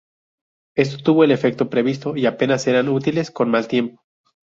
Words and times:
Esto 0.75 0.97
tuvo 1.03 1.25
el 1.25 1.31
efecto 1.31 1.69
previsto, 1.69 2.15
y 2.17 2.25
apenas 2.25 2.65
eran 2.65 2.89
útiles 2.89 3.29
con 3.29 3.51
mal 3.51 3.67
tiempo. 3.67 4.01